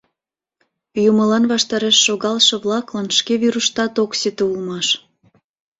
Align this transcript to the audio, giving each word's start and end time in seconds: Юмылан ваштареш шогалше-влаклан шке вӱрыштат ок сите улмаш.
Юмылан 1.09 1.43
ваштареш 1.51 1.97
шогалше-влаклан 2.05 3.07
шке 3.17 3.33
вӱрыштат 3.41 3.93
ок 4.03 4.11
сите 4.19 4.43
улмаш. 4.51 4.87